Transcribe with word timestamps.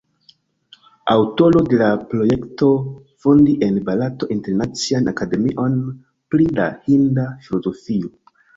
Aŭtoro 1.15 1.61
de 1.73 1.77
la 1.81 1.89
projekto 2.13 2.71
fondi 3.27 3.55
en 3.67 3.77
Barato 3.91 4.31
Internacian 4.39 5.13
Akademion 5.15 5.79
pri 6.33 6.51
la 6.61 6.69
Hinda 6.89 7.31
Filozofio. 7.49 8.15